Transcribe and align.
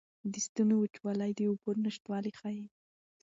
د 0.31 0.33
ستوني 0.45 0.75
وچوالی 0.77 1.31
د 1.35 1.39
اوبو 1.49 1.69
نشتوالی 1.85 2.31
ښيي. 2.39 2.65